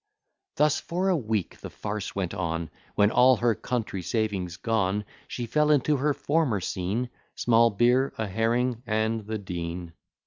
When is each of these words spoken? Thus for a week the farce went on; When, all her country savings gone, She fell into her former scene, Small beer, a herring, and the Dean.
Thus 0.55 0.79
for 0.79 1.09
a 1.09 1.15
week 1.15 1.59
the 1.59 1.69
farce 1.69 2.15
went 2.15 2.33
on; 2.33 2.71
When, 2.95 3.11
all 3.11 3.35
her 3.35 3.53
country 3.53 4.01
savings 4.01 4.57
gone, 4.57 5.05
She 5.27 5.45
fell 5.45 5.69
into 5.69 5.97
her 5.97 6.15
former 6.15 6.59
scene, 6.59 7.11
Small 7.35 7.69
beer, 7.69 8.11
a 8.17 8.25
herring, 8.25 8.81
and 8.87 9.27
the 9.27 9.37
Dean. 9.37 9.93